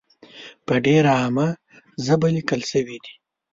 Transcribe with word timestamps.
په 0.65 0.73
ډېره 0.85 1.11
عامه 1.19 1.47
ژبه 2.05 2.27
لیکل 2.35 2.61
شوې 2.71 2.97
دي. 3.03 3.13